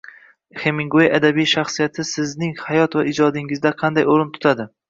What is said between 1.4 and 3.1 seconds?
shaxsiyati sizning hayot va